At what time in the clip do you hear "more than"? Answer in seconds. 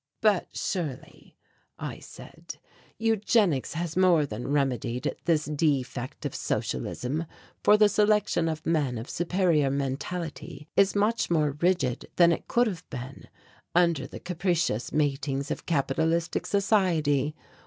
3.95-4.47